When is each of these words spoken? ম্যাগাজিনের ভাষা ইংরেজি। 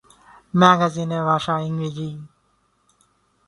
ম্যাগাজিনের 0.53 1.23
ভাষা 1.29 1.55
ইংরেজি। 1.67 2.09